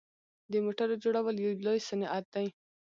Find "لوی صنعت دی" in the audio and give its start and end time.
1.65-2.47